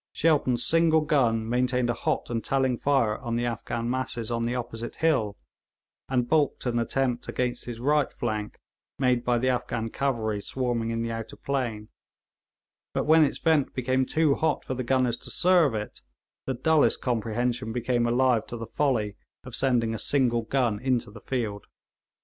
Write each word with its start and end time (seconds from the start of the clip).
Shelton's 0.13 0.65
single 0.65 1.01
gun 1.01 1.47
maintained 1.47 1.91
a 1.91 1.93
hot 1.93 2.31
and 2.31 2.43
telling 2.43 2.75
fire 2.75 3.19
on 3.19 3.35
the 3.35 3.45
Afghan 3.45 3.87
masses 3.87 4.31
on 4.31 4.45
the 4.45 4.55
opposite 4.55 4.95
hill, 4.95 5.37
and 6.09 6.27
baulked 6.27 6.65
an 6.65 6.79
attempt 6.79 7.29
against 7.29 7.65
his 7.65 7.79
right 7.79 8.11
flank 8.11 8.57
made 8.97 9.23
by 9.23 9.37
the 9.37 9.49
Afghan 9.49 9.91
cavalry 9.91 10.41
swarming 10.41 10.89
in 10.89 11.03
the 11.03 11.11
outer 11.11 11.35
plain; 11.35 11.89
but 12.95 13.03
when 13.05 13.23
its 13.23 13.37
vent 13.37 13.75
became 13.75 14.07
too 14.07 14.33
hot 14.33 14.65
for 14.65 14.73
the 14.73 14.83
gunners 14.83 15.17
to 15.17 15.29
serve 15.29 15.75
it, 15.75 16.01
the 16.47 16.55
dullest 16.55 16.99
comprehension 16.99 17.71
became 17.71 18.07
alive 18.07 18.47
to 18.47 18.57
the 18.57 18.65
folly 18.65 19.17
of 19.43 19.55
sending 19.55 19.93
a 19.93 19.99
single 19.99 20.41
gun 20.41 20.79
into 20.79 21.11
the 21.11 21.21
field. 21.21 21.67